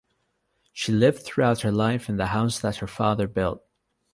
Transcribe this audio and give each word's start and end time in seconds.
She 0.73 0.91
lived 0.91 1.19
throughout 1.19 1.61
her 1.61 1.71
life 1.71 2.09
in 2.09 2.17
the 2.17 2.25
house 2.25 2.59
that 2.61 2.77
her 2.77 2.87
father 2.87 3.27
built. 3.27 3.63